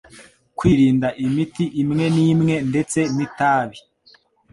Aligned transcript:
Kwirinda 0.57 1.07
imiti 1.25 1.65
imwe 1.81 2.05
n'imwe 2.15 2.55
ndetse 2.69 2.99
n'itabi 3.15 3.77